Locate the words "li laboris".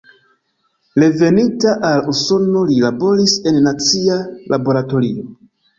2.71-3.39